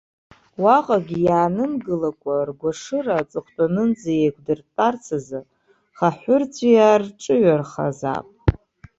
Уаҟагьы 0.63 1.17
иаанымгылакәа, 1.27 2.35
ргәашыра 2.47 3.15
аҵыхәтәанынӡа 3.21 4.11
еиқәдыртәарц 4.13 5.05
азы, 5.17 5.39
хаҳәырҵәиаа 5.97 6.99
рҿыҩархазаап. 7.01 8.27